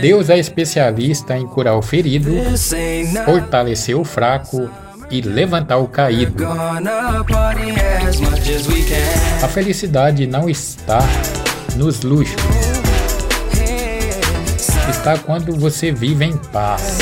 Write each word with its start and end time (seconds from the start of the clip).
Deus 0.00 0.30
é 0.30 0.38
especialista 0.38 1.36
em 1.36 1.46
curar 1.46 1.76
o 1.76 1.82
ferido, 1.82 2.30
fortalecer 3.24 3.96
o 3.96 4.04
fraco 4.04 4.68
e 5.10 5.20
levantar 5.20 5.78
o 5.78 5.88
caído. 5.88 6.46
A 9.42 9.48
felicidade 9.48 10.26
não 10.26 10.48
está 10.48 11.00
nos 11.76 12.02
luxos, 12.02 12.36
está 14.88 15.18
quando 15.18 15.54
você 15.56 15.92
vive 15.92 16.24
em 16.24 16.36
paz. 16.36 16.98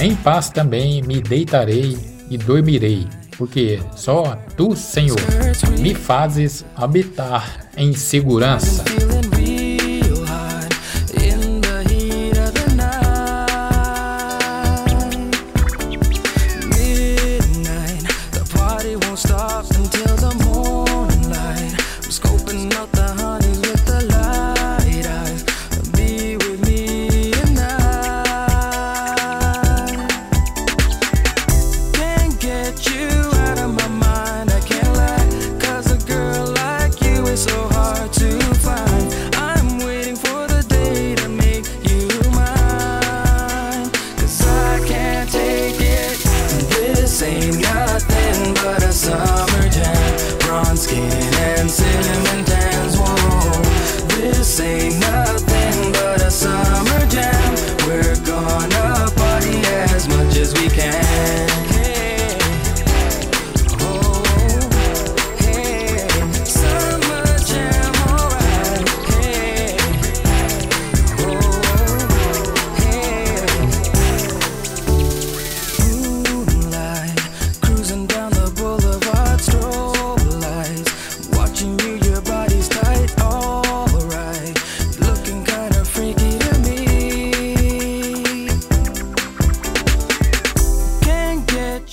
Em 0.00 0.16
paz 0.16 0.50
também 0.50 1.00
me 1.02 1.20
deitarei 1.20 2.11
e 2.32 2.38
dormirei, 2.38 3.06
porque 3.36 3.78
só 3.94 4.36
tu, 4.56 4.74
Senhor, 4.74 5.20
me 5.78 5.94
fazes 5.94 6.64
habitar 6.74 7.68
em 7.76 7.92
segurança. 7.92 8.82
ain't 47.32 47.60
nothing 47.60 48.54
but 48.54 48.82
a 48.82 48.92
summer 48.92 49.68
jam. 49.68 50.38
Bronze 50.40 50.82
skin 50.82 51.10
and 51.50 51.70
cinnamon 51.70 52.44
tans. 52.44 52.96
Whoa, 52.98 53.62
this 54.08 54.60
ain't 54.60 55.01